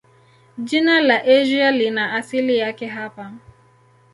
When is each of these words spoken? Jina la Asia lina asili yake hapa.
Jina 0.57 1.01
la 1.01 1.21
Asia 1.23 1.71
lina 1.71 2.13
asili 2.13 2.57
yake 2.57 2.87
hapa. 2.87 3.33